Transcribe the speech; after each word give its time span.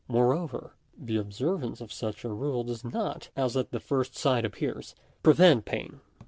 Moreover, 0.07 0.73
the 0.97 1.17
observance 1.17 1.79
of 1.79 1.93
such 1.93 2.23
a 2.25 2.29
rule 2.33 2.63
does 2.63 2.83
not, 2.83 3.29
as 3.35 3.55
at 3.55 3.69
first 3.83 4.15
sight 4.17 4.43
appears, 4.45 4.95
prevent 5.21 5.63
pain. 5.65 5.99